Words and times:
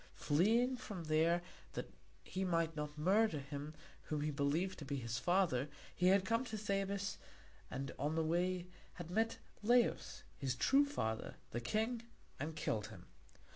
Fleeing 0.15 0.77
from 0.77 1.03
there 1.03 1.43
that 1.73 1.93
he 2.23 2.43
might 2.43 2.75
not 2.75 2.97
murder 2.97 3.37
him 3.37 3.75
whom 4.05 4.21
he 4.21 4.31
believed 4.31 4.79
to 4.79 4.83
be 4.85 4.95
his 4.95 5.19
father, 5.19 5.69
he 5.95 6.07
had 6.07 6.25
come 6.25 6.43
to 6.45 6.57
Thebes, 6.57 7.19
and 7.69 7.91
on 7.99 8.15
the 8.15 8.23
way 8.23 8.65
had 8.95 9.11
met 9.11 9.37
Laius, 9.61 10.23
his 10.39 10.55
true 10.55 10.85
father, 10.85 11.35
the 11.51 11.61
king, 11.61 12.01
and 12.39 12.55
killed 12.55 12.87
him. 12.87 13.05